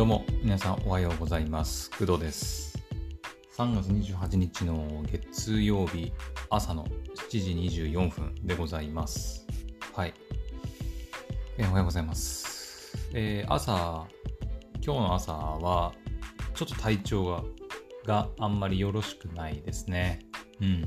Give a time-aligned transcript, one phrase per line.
[0.00, 1.90] どうも皆さんおはようございます。
[1.90, 2.82] 工藤です。
[3.58, 6.10] 3月28日の月曜日
[6.48, 6.86] 朝の
[7.28, 9.46] 7時24分でございます。
[9.92, 10.14] はい、
[11.58, 12.96] え、おはようございます。
[13.12, 14.06] えー、朝
[14.82, 15.92] 今日の朝は
[16.54, 17.42] ちょっと体調が
[18.06, 20.20] があんまりよろしくないですね。
[20.62, 20.80] うん。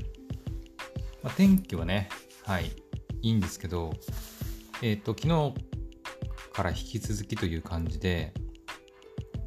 [1.22, 2.08] まあ、天気はね
[2.42, 2.72] はい
[3.22, 3.92] いいんですけど
[4.82, 5.54] えっ、ー、と昨日
[6.52, 8.34] から引き続きという感じで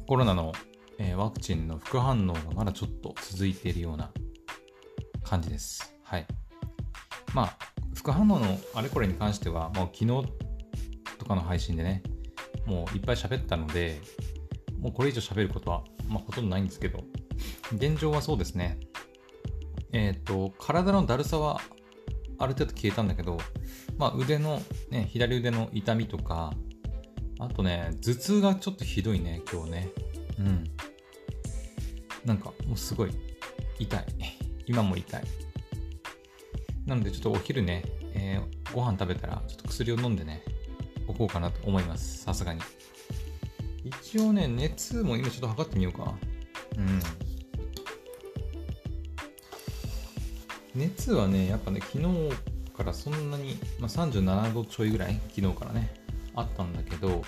[0.08, 0.54] コロナの、
[0.96, 4.10] えー、ワクチンの副反応がまだちょっと続いているような
[5.22, 5.94] 感じです。
[6.02, 6.26] はい。
[7.34, 7.58] まあ、
[7.94, 10.06] 副反応のあれこれに関しては、もう昨日
[11.18, 12.02] とかの配信でね、
[12.64, 14.00] もういっぱい喋ったので、
[14.80, 17.04] もうこれ以上喋ることは、まあ、ほとんどないんですけど、
[17.74, 18.80] 現状はそうですね。
[19.92, 21.60] えっ、ー、と、体のだるさは
[22.38, 23.36] ある程度消えたんだけど、
[23.98, 26.54] まあ、腕の、ね、左腕の痛みとか、
[27.38, 29.88] あとね、頭痛がちょっとひどいね、今日ね。
[30.38, 30.64] うん。
[32.24, 33.10] なんか、もうすごい
[33.78, 34.06] 痛い。
[34.66, 35.24] 今も痛い。
[36.84, 40.42] なので、ちょっとお昼ね、えー、ご飯食べたら、ちょっと薬を飲んでね、
[41.06, 42.24] おこうかなと思います。
[42.24, 42.60] さすがに。
[43.84, 46.14] 一応ね、熱も今ちょっと測ってみようか。
[46.76, 47.00] うん。
[50.74, 52.06] 熱はね、やっぱね、昨日
[52.76, 55.97] からそんなに、まあ、37度ちょいぐらい、昨日からね。
[56.38, 57.22] あったんだけど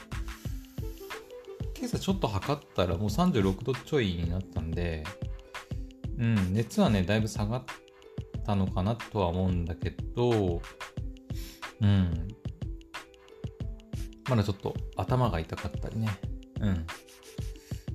[1.77, 5.05] 今朝ちょっと測ったらもう36度ちょいになったんで
[6.19, 7.65] うん熱はねだいぶ下がっ
[8.45, 10.61] たのかなとは思うんだけど
[11.81, 12.29] うん。
[14.29, 16.09] まだちょっと頭が痛かったりね
[16.61, 16.87] うん。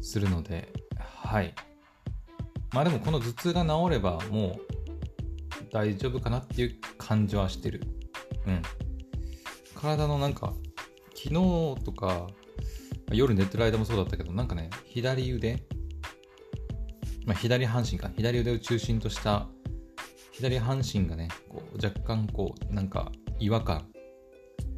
[0.02, 1.54] するのではい。
[2.74, 4.62] まあでもこの頭痛が治ればもう
[5.72, 7.82] 大丈夫かなっていう感じはしてる。
[8.48, 8.62] うん。
[9.76, 10.54] 体のなんか
[11.26, 12.28] 昨日とか、
[13.12, 15.64] 夜寝てる間もそうだったけど、なんかね、左腕、
[17.26, 19.48] まあ、左半身か、左腕を中心とした
[20.34, 23.88] 左半身がね、こう若干こう、なんか違和感、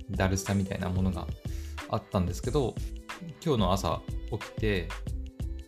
[0.10, 1.28] だるさみたいなものが
[1.90, 2.76] あったんですけど、
[3.44, 4.02] 今日の朝
[4.32, 4.88] 起きて、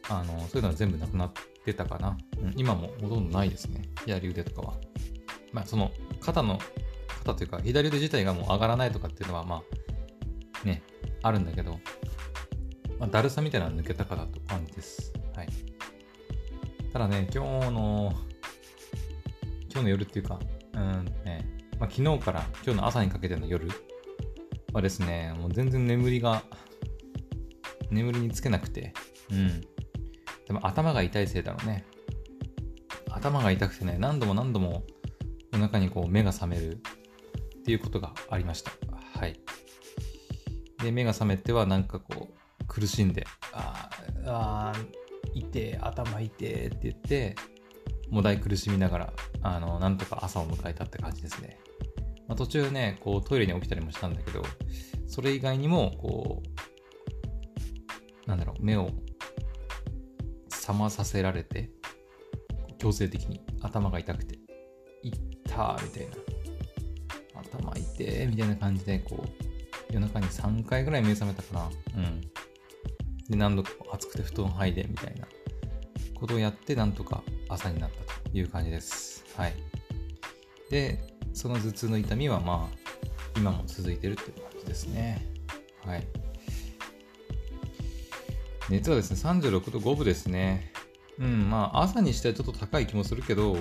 [0.08, 1.34] あの、そういうのは全部なくなっ
[1.66, 2.18] てたかな。
[2.42, 3.81] うん、今もほとんどないですね。
[4.06, 4.75] 左腕とかは。
[5.52, 6.58] まあ、その肩の、
[7.20, 9.89] 肩というか、左腕自体がもう上がらないとかっていうのは、まあ、
[10.64, 10.81] ね、
[11.24, 11.80] あるんだけど、
[13.00, 15.14] まあ、だるさみたいなのは抜けたかなと感じです。
[15.36, 15.47] はい。
[16.92, 18.14] ただね、今日の、
[19.72, 20.40] 今日の夜っていうか、
[20.74, 21.46] うんね、
[21.80, 23.69] まあ、昨日から今日の朝にかけての夜
[24.74, 26.44] はですね、もう全然眠りが、
[27.90, 28.94] 眠りにつけなくて、
[29.31, 29.62] うん。
[30.46, 31.86] でも頭が痛いせいだろうね。
[33.12, 34.84] 頭が痛くてね、何度も何度も
[35.52, 38.72] 夜中にこう目が覚めるっていうことがありました。
[40.82, 43.90] で、目が覚めてはなんかこう、苦しんで、あ
[44.26, 44.74] あ、
[45.34, 47.36] 痛て、頭痛てって言って、
[48.10, 51.60] もだい苦しみながら、あの、なんとか朝を迎えたって感じですね。
[52.28, 54.44] まあ、途中ね、こうトイレに起きたりもしたんだけど、
[55.08, 56.44] それ以外にも、こ
[58.26, 58.92] う、なんだろう、目を
[60.50, 61.72] 覚まさせられて、
[62.78, 64.40] 強制的に頭が痛くて、
[65.04, 65.12] いっ
[65.48, 66.16] たみたいな。
[67.42, 69.49] 頭痛いみたいな感じで、こう、
[69.92, 71.70] 夜中に3回ぐらい目覚めたかな。
[71.98, 72.22] うん。
[73.30, 75.28] で、何度か暑くて布団剥いでみたいな
[76.16, 79.26] ことをやって、なんとか朝になったという感じです。
[79.36, 79.54] はい。
[80.70, 81.00] で、
[81.34, 82.78] その頭痛の痛みはまあ、
[83.38, 85.26] 今も続いてるっていう感じですね。
[85.86, 86.08] はい。
[88.70, 90.72] 熱はですね、36度5分ですね。
[91.18, 93.58] うん、まあ、朝にしてはちょっと高い気もするけど、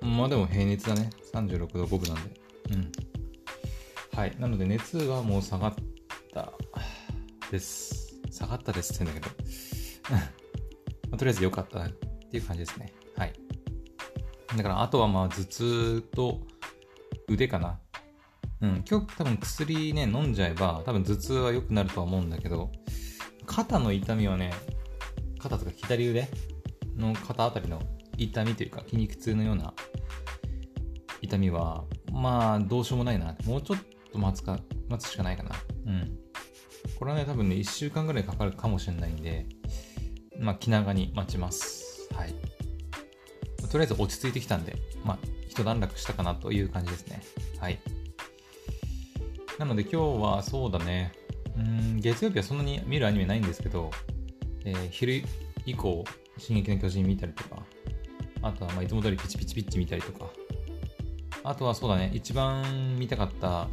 [0.00, 1.10] まあでも平熱だね。
[1.32, 2.41] 36度5分なんで。
[4.14, 4.36] はい。
[4.38, 5.74] なので熱はもう下がっ
[6.34, 6.52] た
[7.50, 8.14] です。
[8.30, 9.42] 下がったですって言うんだけど
[11.10, 12.92] まあ、とりあえず良かったっていう感じですね。
[13.16, 13.32] はい。
[14.54, 16.40] だからあとはまあ頭痛と
[17.26, 17.80] 腕かな。
[18.60, 18.84] うん。
[18.88, 22.70] 今日多分薬ね、飲んじゃえば多分頭痛は良くなるとは思うんだけど、
[23.46, 24.52] 肩の痛みはね、
[25.38, 26.28] 肩とか左腕
[26.96, 27.80] の肩あたりの
[28.18, 29.72] 痛みというか筋肉痛のような
[31.22, 33.78] 痛みはまあどうしようもないなもうちょっ
[34.12, 35.50] と待つか、待つしかないかな。
[35.86, 36.18] うん。
[36.98, 39.46] これはね、多分ね、1週間ぐらいかかるかもしれないんで、
[40.38, 42.08] まあ、気長に待ちます。
[42.14, 42.34] はい。
[43.70, 45.18] とりあえず落ち着いてきたんで、まあ、
[45.48, 47.22] 一段落したかなという感じですね。
[47.58, 47.78] はい。
[49.58, 51.12] なので今日はそうだね、
[51.56, 53.90] うん、月曜日はそんなに見るアニメないんですけど、
[54.64, 55.22] えー、昼
[55.66, 56.04] 以降、
[56.38, 57.62] 進撃の巨人見たりとか、
[58.42, 60.26] あとはまあいつも通りピチピチピッチ見たりとか、
[61.44, 63.68] あとはそうだね、一番見たかった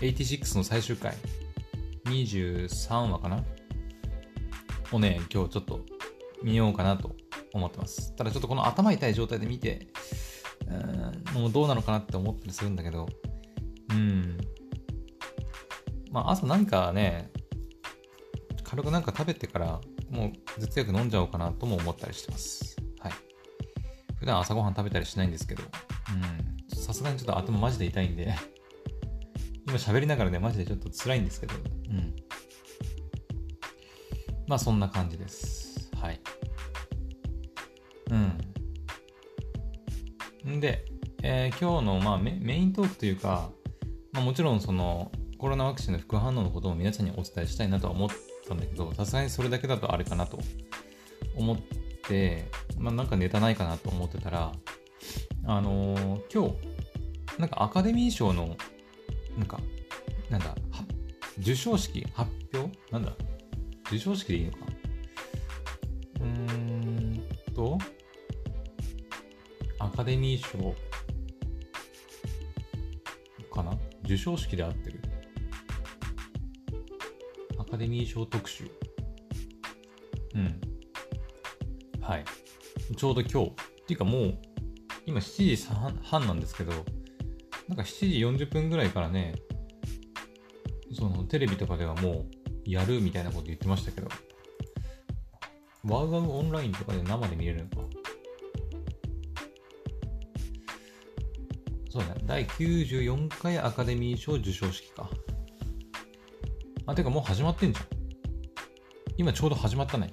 [0.00, 1.14] 86の最終回、
[2.06, 3.44] 23話かな？
[4.92, 5.80] をね、今日ちょっと
[6.42, 7.14] 見ようかなと
[7.52, 8.16] 思ってます。
[8.16, 9.88] ただちょっとこの頭痛い状態で見て、
[10.66, 13.08] うん、もうどうなのかなって思ったりするんだけど、
[13.90, 14.38] うん。
[16.10, 17.30] まあ朝何かね、
[18.64, 22.74] 軽くなんか食べてから、もう頭痛薬飲んじゃおうかなとも思ったりしてます。
[23.00, 23.12] はい。
[24.18, 26.78] 普段朝ごはん食べたりしないんですけど、うん。
[26.78, 28.34] さすがにちょっと頭マジで痛いんで
[29.66, 31.54] 今喋りながらね、マジでちょっと辛いんですけど、
[31.90, 32.14] うん。
[34.46, 35.90] まあそんな感じです。
[36.00, 36.20] はい。
[38.10, 40.56] うん。
[40.56, 40.84] んで、
[41.22, 43.50] えー、今日の、まあ、メイントークというか、
[44.12, 48.08] まあ、もちろんそのコロナワクチンの副反応のことも皆さんにお伝えしたいなとは思っ
[48.48, 50.38] たんだけど、さすがにそれだけだとあれかなと
[51.36, 51.58] 思っ
[52.08, 54.52] て、まあ、なんかネタないかなと思ってたら、
[55.46, 56.56] あのー、今日、
[57.38, 58.56] なんかアカデミー賞の、
[59.36, 59.60] なんか、
[60.28, 60.54] なんだ、
[61.36, 62.70] 授賞式発表？
[62.90, 63.16] なんだ？
[63.84, 64.58] 授賞式でいいのか？
[66.20, 67.22] うーん
[67.54, 67.78] と、
[69.78, 70.74] アカデミー賞
[73.50, 73.78] かな？
[74.02, 75.00] 授賞式で合ってる
[77.58, 78.70] アカデミー賞特集。
[80.34, 80.60] うん。
[82.00, 82.24] はい。
[82.96, 83.50] ちょうど今日。
[83.50, 83.52] っ
[83.86, 84.38] ていうかもう、
[85.06, 85.66] 今7時
[86.02, 86.72] 半なんですけど、
[87.70, 89.36] なんか7時40分ぐらいからね、
[90.92, 92.26] そのテレビとかではもう
[92.64, 94.08] やるみたいなこと言ってましたけど、
[95.84, 97.88] ワウワウオンラインとかで生で見れるのか。
[101.90, 102.22] そうだね。
[102.24, 105.08] 第94回アカデミー賞授賞式か。
[106.86, 107.86] あ、てかもう始まってんじゃん。
[109.16, 110.12] 今ちょうど始まったね。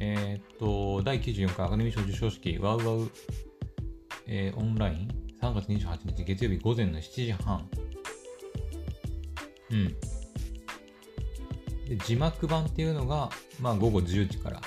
[0.00, 3.10] えー、っと、第94回アカデミー賞授賞式、ワウワウ、
[4.26, 5.15] えー、オンライン、
[5.52, 7.68] 3月28日月曜日午前の7時半。
[9.70, 9.88] うん。
[11.88, 14.60] で字幕版っていうのが、まあ、午後10時から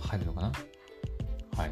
[0.00, 0.52] 入るのかな？
[1.56, 1.70] はい。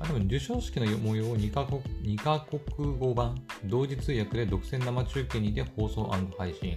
[0.00, 6.76] あ、でも授賞式の模様を2カ国 ,2 カ国語版、同時通訳で独占生中継にて放送配信。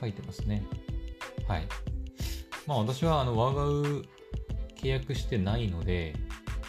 [0.00, 0.62] 書いてますね。
[1.48, 1.66] はい。
[2.66, 4.04] まあ私はあのワウワウ
[4.78, 6.14] 契約してないので、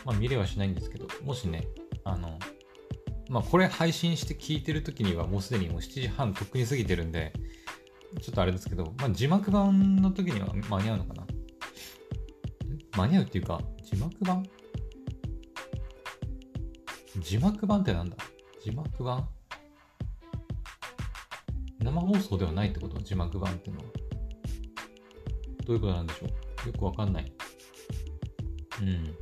[0.05, 1.67] まあ見れはしないんですけど、もしね、
[2.03, 2.39] あの、
[3.29, 7.31] まあ、これ配信して聞いてる時にはもうすでにもう7時半とっくに過ぎてるんで、
[8.21, 11.27] ちょっとあれですけど、まあ、字幕版の時には間に合うのかな？
[12.97, 14.43] 間に合うっていうか、字幕版？
[17.21, 18.17] 字幕版ってなんだ？
[18.63, 19.29] 字幕版？
[21.77, 22.99] 生放送ではないってこと？
[22.99, 23.83] 字幕版ってのは。
[25.65, 26.25] どういうことなんでしょ
[26.65, 26.67] う？
[26.67, 27.31] よくわかんない。
[28.81, 29.15] うん。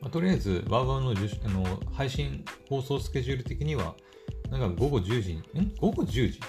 [0.00, 1.14] まあ、とりあえず、ワーワーのあ
[1.48, 3.94] の配信放送スケジュール的には、
[4.50, 6.40] なんか午後10時に、ん午後10時？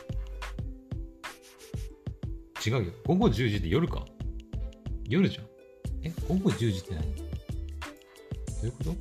[2.69, 2.93] 違うよ。
[3.05, 4.05] 午後10時で夜か。
[5.07, 5.45] 夜じゃん。
[6.03, 6.13] え？
[6.27, 7.15] 午後10時って何？
[7.15, 7.23] ど
[8.63, 8.91] ういうこと？
[8.91, 8.95] ん？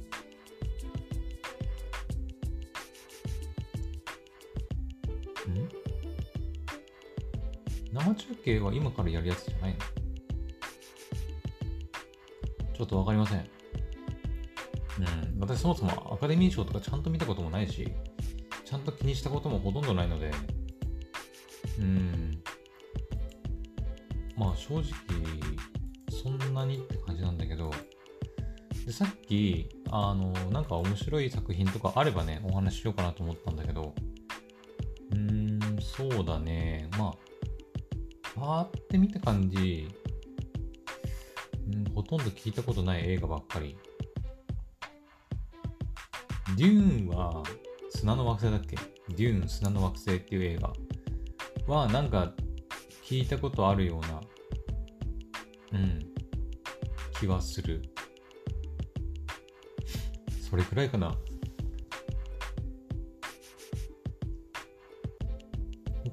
[7.92, 9.78] 生中継は今からやるやつじゃないの？
[12.80, 13.38] ちょっとわかりません。
[13.40, 13.46] うん、
[15.38, 17.92] 私そもそもアカデミー賞とかちゃんと見たこともないし、
[18.64, 20.30] ちゃんと気にしたこともほとんどないので、
[21.78, 22.42] うん、
[24.34, 24.84] まあ正直、
[26.10, 27.70] そんなにって感じなんだけど、
[28.86, 33.94] でさっき、あの、なんか面白い作品とかあればね、お話ししようかなと思ったんだけど、
[35.10, 37.14] うーん、そうだね、まあ、
[38.34, 39.86] パーって見た感じ、
[42.10, 43.78] とんど聞いたことない映画ばっかり
[46.56, 47.44] デューンは
[47.90, 48.76] 砂の惑星だっけ？
[49.14, 50.72] デューン砂の惑星っていう映画
[51.72, 52.32] はなんか
[53.04, 54.00] 聞いたことあるよ
[55.72, 56.00] うな、うん、
[57.20, 57.80] 気はする。
[60.50, 61.14] それくらいかな。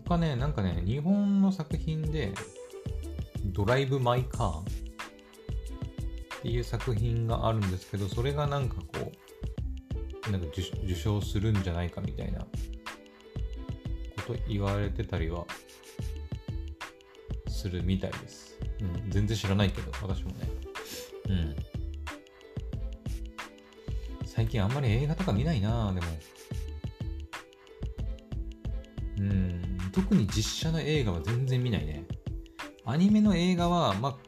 [0.08, 2.34] 他ね、なんかね、日本の作品で、
[3.46, 4.77] ドライブ・マイ・カー
[6.48, 9.12] っていう作品があるんですけど、それがなんかこ
[10.30, 12.48] う、なんか受賞するんじゃないかみたいなこ
[14.26, 15.46] と言われてたりは
[17.50, 18.58] するみたいです。
[18.80, 20.50] うん、全然知らないけど、私もね。
[21.28, 21.56] うん。
[24.26, 26.08] 最近あんまり映画とか見ないなでも。
[29.18, 32.06] うん、特に実写の映画は全然見ないね。
[32.86, 34.27] アニメの映画は、まあ、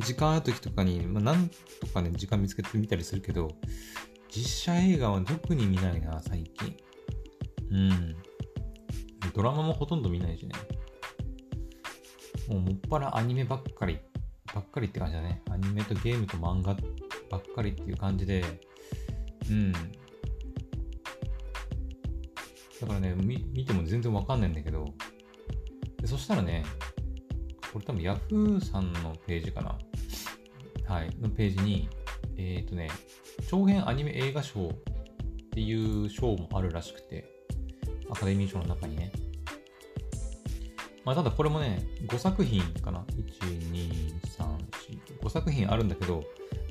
[0.00, 1.48] 時間ある時とかに、まあ、なん
[1.80, 3.48] とかね、時間見つけてみたりするけど、
[4.30, 6.76] 実写映画は特に見ないな、最近。
[7.70, 8.16] うん。
[9.34, 10.52] ドラマもほとんど見ないしね。
[12.48, 13.98] もうもっぱらアニメばっかり、
[14.54, 15.42] ばっかりって感じだね。
[15.50, 16.76] アニメとゲームと漫画
[17.30, 18.44] ばっかりっていう感じで、
[19.50, 19.72] うん。
[19.72, 19.78] だ
[22.86, 24.84] からね、見見ても全然わかんないんだけど、
[26.00, 26.64] でそしたらね、
[27.72, 29.78] これ多分 Yahoo さんのページかな。
[30.86, 31.88] はい、のページに、
[32.36, 32.88] えっ、ー、とね、
[33.48, 34.72] 長編アニメ映画賞っ
[35.50, 37.24] ていう賞もあるらしくて、
[38.10, 39.10] アカデミー賞の中にね。
[41.04, 43.00] まあ、ただこれもね、5作品かな
[43.40, 44.44] ?1、2、3、
[45.20, 46.24] 4、5作品あるんだけど、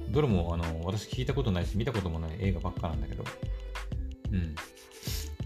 [0.09, 3.23] どれもあの私聞いたことないし、見たこともない映画ばっかなんだけど、
[4.31, 4.55] うん。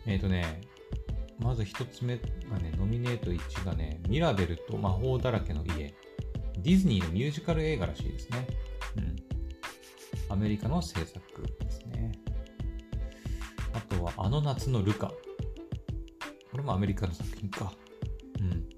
[0.05, 0.61] えっ、ー、とね、
[1.39, 5.93] まず1つ目がね、ノミネート1がね、ミラベルと魔法だらけの家。
[6.61, 8.47] ディズニーのミュージカル映画らしいですね。
[8.97, 9.15] うん。
[10.29, 12.11] アメリカの制作ですね。
[13.73, 15.07] あとは、あの夏のルカ。
[16.51, 17.73] これもアメリカの作品か。
[18.39, 18.69] うん。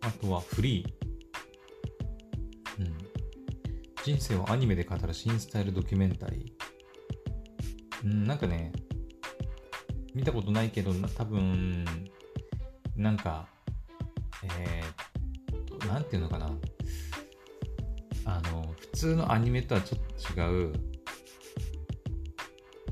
[0.00, 2.82] あとはフリー。
[2.82, 2.96] うん。
[4.04, 8.06] 人生をアニメで語る新スタイルドキュメンタリー。
[8.06, 8.72] うん、なんかね、
[10.14, 11.84] 見たことないけど、多分、
[12.94, 13.48] なんか、
[15.86, 16.50] なんていうのかな。
[18.24, 20.00] あの、普通のアニメとはちょっ
[20.34, 20.72] と違う、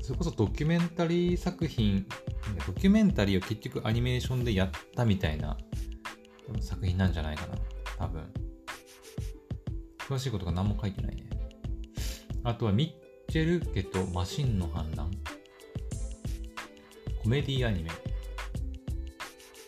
[0.01, 2.05] それこそドキュメンタリー作品、
[2.65, 5.57] ドキュメンタリーを結局アニメーションでやったみたいな
[6.61, 7.57] 作品なんじゃないかな。
[7.97, 8.23] 多分。
[9.97, 11.27] 詳しいことが何も書いてないね。
[12.43, 12.95] あとはミ
[13.27, 15.09] ッチェル家とマシンの反乱。
[17.23, 17.89] コメディアニメ。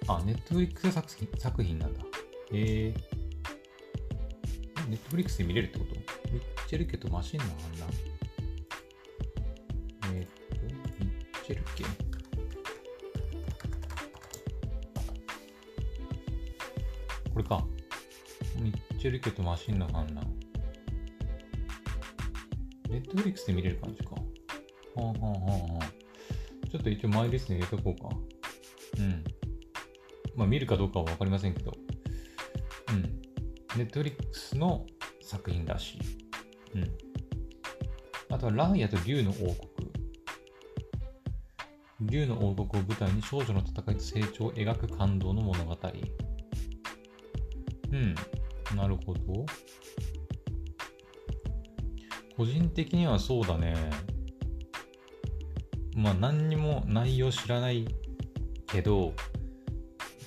[0.07, 2.01] あ、ネットフリックス作品作品なんだ。
[2.53, 3.16] えー。
[4.87, 5.95] ネットフリックスで見れるってこと？
[6.31, 7.89] ミッチェル家とマシンの反乱。
[10.15, 11.83] えー、っと、ミッチェル家。
[17.33, 17.65] これか。
[18.59, 20.25] ミッチェル家とマシンの反乱。
[22.89, 24.11] ネットフリックスで見れる感じか。
[24.11, 24.21] は
[24.95, 26.69] あはあはあはあ。
[26.69, 28.09] ちょっと一応マイリストに入れとこうか。
[28.99, 29.23] うん。
[30.35, 31.73] まあ見るかどうかはわかりませんけど。
[33.77, 34.87] ネットリックスの
[35.21, 35.99] 作品らしい。
[36.75, 36.97] うん。
[38.33, 39.57] あとはランヤと竜の王国。
[42.01, 45.77] 竜の王国を舞台に少女の戦いと成長を描く感動の物語。
[47.91, 48.15] うん、
[48.75, 49.45] なるほど。
[52.35, 53.75] 個人的にはそうだね。
[55.95, 57.87] まあ何にも内容知らない
[58.65, 59.13] けど、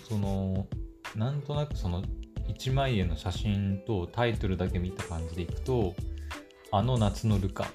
[0.09, 0.69] その、
[1.16, 2.04] なんとなくその
[2.61, 5.95] 1枚絵の写真とタイトルだけ見た感じでいくと、
[6.71, 7.67] あの夏のルカ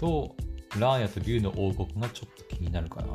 [0.00, 0.34] と
[0.80, 3.06] ラーヤと竜の王国がちょっと気になるかな。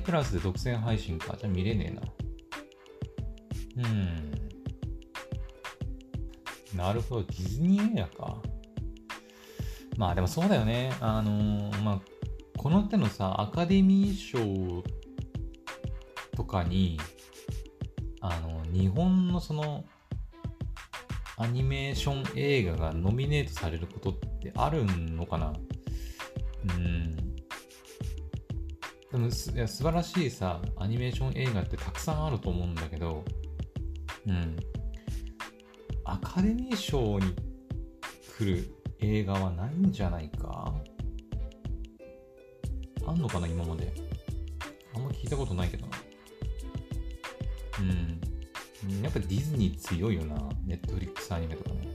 [0.00, 1.36] プラスで独占配信か。
[1.38, 1.94] じゃあ見れね
[3.76, 3.88] えな。
[3.88, 4.30] うん。
[6.76, 8.42] なるほど、ディズニー映画か。
[9.96, 10.92] まあでもそうだよね。
[11.00, 12.00] あのー、まあ、
[12.56, 14.82] この手のさ、アカデミー賞
[16.36, 16.98] とかに、
[18.20, 19.84] あの、日本のその、
[21.36, 25.54] アニメーション映画がノミネートされることってあるのかな
[26.76, 26.99] うん
[29.20, 33.22] でもすいや素晴らしいさアニメーション映画ってたくさんあると思うんだけど
[34.26, 34.56] うん。
[36.04, 37.34] アカデミー賞に
[38.38, 40.74] 来る映画はないんじゃないか？
[43.06, 43.92] あんのかな今まで？
[44.94, 45.98] あんま聞いたことないけどな。
[47.80, 49.02] うん。
[49.02, 50.36] やっぱディズニー強いよな。
[50.66, 51.94] ネットフリックスアニメとかね。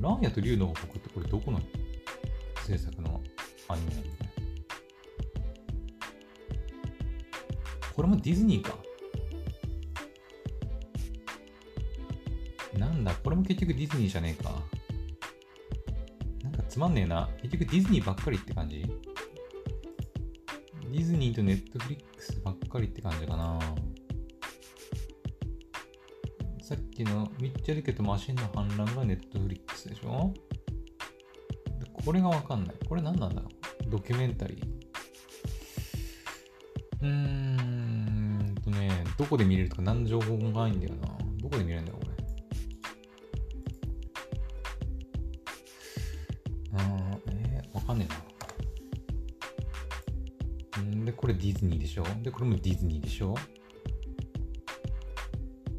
[0.00, 1.60] ラーヤと竜の王国ってこれどこの
[2.66, 3.22] 制作の
[3.68, 4.06] アニメなの
[7.96, 8.76] これもディズニーか。
[12.78, 14.62] なんだ、これも結局ディズニーじゃねえか。
[16.42, 17.30] なんかつまんねえな。
[17.40, 18.82] 結局ディズニーばっかりって感じ？
[18.82, 23.58] ディズニーとネットフリックスばっかりって感じかな。
[26.60, 30.34] さっきのミッチェル家とマシンの反乱がネットフリックスでしょ？
[32.04, 32.76] これがわかんない。
[32.86, 33.48] これ何なんだろ
[33.86, 33.90] う？
[33.90, 34.66] ドキュメンタリー。
[37.02, 37.75] うーん、
[39.16, 41.08] どこで見れるとか何の情報もないんだよな。
[41.38, 42.16] どこで見れるんだろう、これ。
[46.74, 48.12] あー、えー、わかんねえ
[50.78, 50.82] な。
[50.82, 52.04] んで、これディズニーでしょ？
[52.22, 53.34] で、これもディズニーでしょ？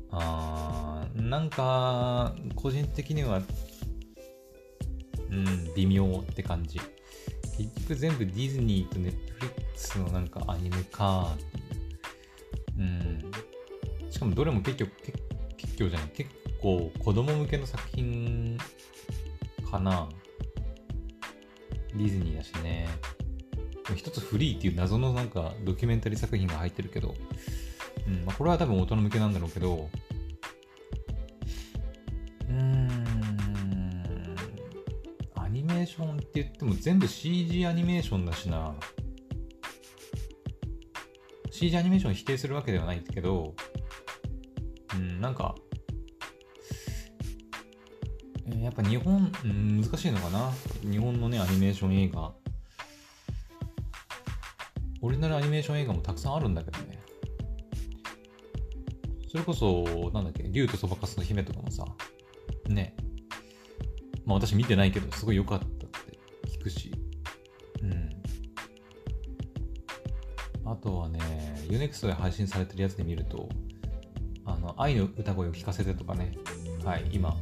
[0.10, 3.42] あー、なんか、個人的には、
[5.30, 6.80] うん、微妙って感じ。
[7.58, 11.36] 結局全部ディズニーとネットフリックスのなんかアニメか。
[12.78, 13.27] うん。
[14.18, 14.92] しかもどれも結局、
[15.58, 18.58] 結局じゃない、結構子供向けの作品
[19.70, 20.10] かな。
[21.94, 22.88] ディズニーだしね。
[23.96, 27.14] 一つフリーっていう謎のなんかドキュメンタリー作品が入ってるけど、
[28.08, 29.88] うんまあ、これは多分大人向けなんだろうけど、
[32.50, 32.90] うん、
[35.36, 38.74] アニメーションって言っても全部 CG アニメーションだしな。
[41.52, 43.56] CG アニメーション否定するわけではないけど、
[45.20, 45.56] なんか、
[48.50, 50.52] えやっぱ日本、うん、難しいのかな？
[50.90, 52.34] 日本のね、アニメーション映画。
[55.02, 57.00] オリジナルアニメーション映画もたくさんあるんだけどね。
[59.30, 61.86] それこそ、なんだっけ、竜とそばかすの姫とかもさ、
[62.68, 62.96] ね。
[64.26, 65.86] まあ私見てないけど、すごい良かったって
[66.48, 66.92] 聞くし。
[67.82, 68.10] うん。
[70.66, 71.20] あとはね、
[71.70, 73.50] UNEXT で配信されてるやつで見ると、
[74.78, 76.34] 愛の歌声を聞かせてとかね、
[76.84, 77.36] はい、今、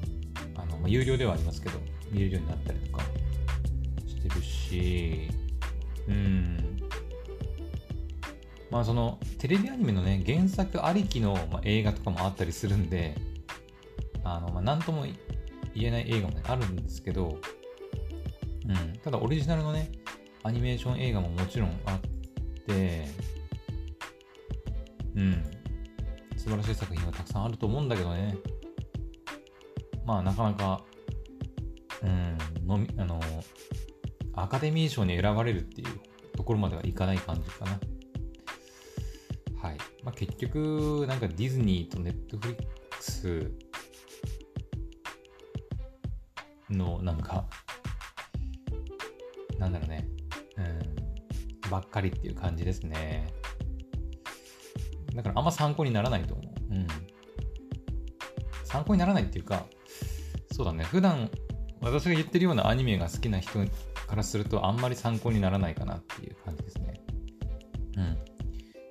[0.56, 1.80] あの、まあ、有料ではありますけど、
[2.12, 3.04] 見れるようになったりとか
[4.08, 5.30] してるし、
[6.08, 6.80] うん、
[8.70, 13.15] まあそのテレビアニメのね原作ありきの、まあ、映画とかもあったりするんで
[14.24, 15.06] あの、まあ、何とも
[15.74, 17.39] 言えない映画も、ね、あるんですけど、
[18.68, 19.92] うん、ただオリジナルのね
[20.44, 22.00] アニメーション映画ももちろんあっ
[22.68, 23.08] て
[25.15, 25.54] うん。
[26.46, 28.38] 素晴らしい作品がたくさんあると思うんだけどね
[30.06, 30.84] まあなかなか
[32.04, 32.38] うん
[32.68, 33.20] のみあの
[34.36, 35.88] アカデミー賞に選ばれるっていう
[36.38, 37.79] ところまではいかない感じかな
[39.66, 39.77] はい。
[40.03, 43.51] まあ、結局、なんかディズニーとネットフリックス
[46.70, 47.48] のなんか、
[49.58, 50.08] なんだろうね、
[50.58, 53.27] うん、ばっかりっていう感じですね。
[55.16, 56.74] だからあんま参考にならないと思う。
[56.74, 56.88] うん。
[58.64, 59.66] 参考にならないっていうか、
[60.51, 61.30] そうだね、普段
[61.82, 63.60] 私が言ってるようなアニメが好きな人
[64.08, 67.01] からするとあんまり参考にならないかなっていう感じですね。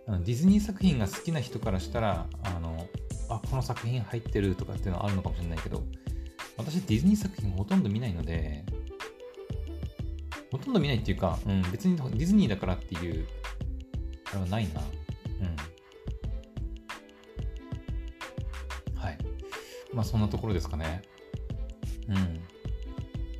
[0.06, 0.24] うん。
[0.24, 2.86] ディズニー作品が好きな人からしたら、あの、
[3.28, 5.82] あ、この作品入ってるとかっていうのはあるのかもしれないけど、
[6.56, 8.64] 私ディズニー作品ほとんど見ないので、
[10.52, 13.26] ほとんど見ないっていうか、うん、別にディズニーだからっていう、
[14.30, 14.80] あれはないな。
[14.80, 15.56] うん。
[19.94, 21.02] まあそんなところですかね。
[22.08, 22.14] うん。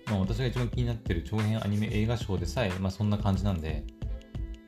[0.07, 3.85] まあ私が一番気になってる長編アニメ映画賞でさえ、まあそんな感じなんで、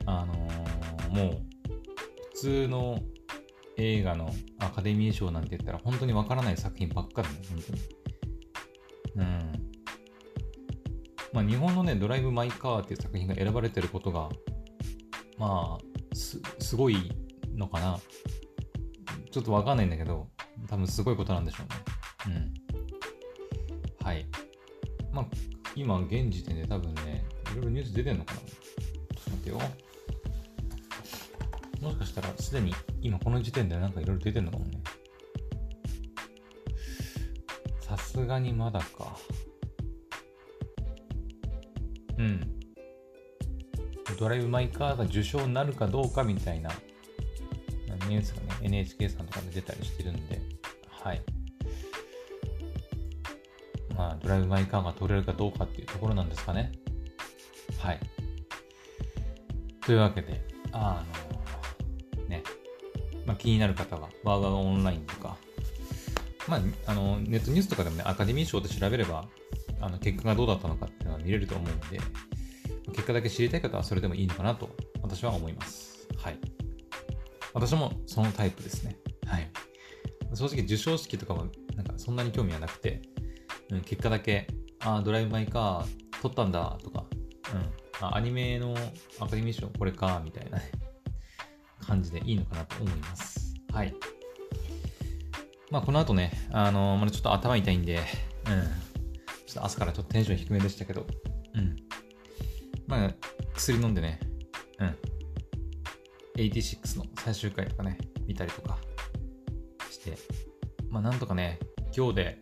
[0.05, 1.41] あのー、もう、
[2.33, 2.99] 普通の
[3.77, 7.81] 映画のアカデミー賞なんて言ったら本当にわからない作品ばっかだね、本当に。
[9.15, 9.69] うん。
[11.33, 14.29] まあ日本のね、ドライブ・マイ・カーっていう作品が選ばれてることが、
[15.37, 16.97] まあ、す、すごい
[17.55, 17.99] のかな。
[19.31, 20.29] ちょっとわかんないんだけど、
[20.67, 21.63] 多分すごいことなんでしょ
[22.27, 22.39] うね。
[24.01, 24.05] うん。
[24.05, 24.25] はい。
[25.11, 25.25] まあ、
[25.75, 28.39] 今現時点で多分ね、いろいろニュース出てんのかな。
[28.41, 29.61] ちょっと待ってよ。
[31.81, 34.81] もしかしたらすでに今この時点でなんかいろいろ出てんのかもね。
[37.81, 39.15] さすがにまだか。
[42.17, 42.41] うん。
[44.19, 46.71] ドライブ・マイ・カーが受賞になるかどうかみたいな
[48.07, 50.41] ニュースがね、NHK さんとかで出たりしてるんで、
[51.01, 51.21] はい。
[53.95, 56.71] まあ、ドライブ・マイ・カーが取れるかどうかっていうところなんですかね。
[57.79, 57.99] はい。
[59.81, 61.03] というわけで、あ
[62.21, 62.43] の、ね
[63.25, 65.37] まあ、気になる方は、ワーワーオンラインとか、
[66.47, 69.27] まあ、あの、ネットニュースとかでもね、アカデミー賞で調べれば、
[69.81, 71.99] あの、結果がどうだったのかっていうのは見れると思うんで、
[72.93, 74.69] 結果だけ知りたい方はそれでもいいのかなと、
[75.01, 76.07] 私は思います。
[76.17, 76.39] はい。
[77.53, 78.97] 私もそのタイプですね。
[80.37, 83.01] 正直、授賞式とかも、なんかそんなに興味はなくて、
[83.69, 84.47] うん、結果だけ、
[84.79, 87.05] ああ、ドライブ・マイ・カー撮ったんだとか、
[87.53, 88.75] うん、あ、アニメの
[89.19, 90.71] アカデミー賞これか、みたいなね。
[91.85, 93.55] 感じでいいのかなと思います。
[93.71, 93.93] はい。
[95.71, 98.03] まあ、この後ね、あのー、まだちょっと頭痛いんで、うん。
[99.45, 101.07] ちょっと朝からちょっとテンション低めでしたけど、
[101.53, 101.75] うん。
[102.87, 103.15] まあ、
[103.53, 104.19] 薬飲んでね、
[104.79, 104.97] うん。
[106.35, 107.97] 86の最終回とかね、
[108.27, 108.77] 見たりとか、
[110.89, 111.59] まあ、なんとかね、
[111.95, 112.41] 今日で、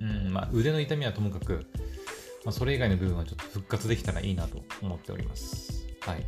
[0.00, 1.66] うん、まあ、腕の痛みはともかく、
[2.44, 5.86] まあ、それ以外の部分はちょっと復活できたらいいなと思っております。
[6.00, 6.24] はい。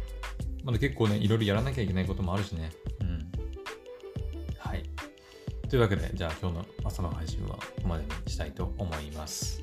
[0.65, 2.71] まだ結構ね、いろいろやらなきゃいけないこともあるしね。
[3.01, 3.31] うん。
[4.59, 4.83] はい。
[5.69, 9.63] というわけで、じゃあ今日の朝の配信はここまでにしたいと思います。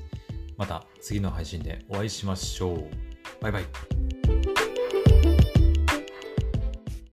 [0.56, 2.88] また次の配信でお会いしましょう。
[3.40, 3.97] バイバイ。